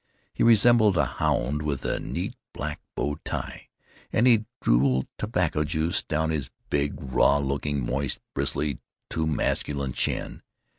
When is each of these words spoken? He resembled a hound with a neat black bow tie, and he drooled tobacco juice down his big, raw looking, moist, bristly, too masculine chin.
He 0.33 0.41
resembled 0.41 0.97
a 0.97 1.05
hound 1.05 1.61
with 1.61 1.85
a 1.85 1.99
neat 1.99 2.33
black 2.53 2.81
bow 2.95 3.19
tie, 3.23 3.67
and 4.11 4.25
he 4.25 4.45
drooled 4.59 5.05
tobacco 5.19 5.63
juice 5.63 6.01
down 6.01 6.31
his 6.31 6.49
big, 6.71 6.95
raw 6.99 7.37
looking, 7.37 7.85
moist, 7.85 8.19
bristly, 8.33 8.79
too 9.11 9.27
masculine 9.27 9.93
chin. 9.93 10.41